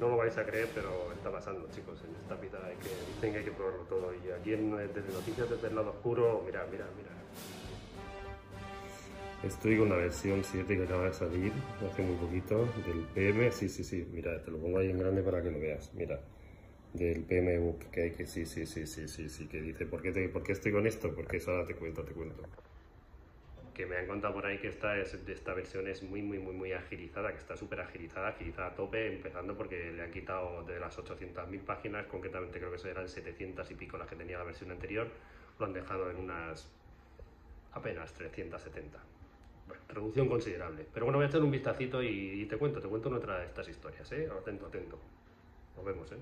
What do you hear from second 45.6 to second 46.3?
Nos vemos, ¿eh?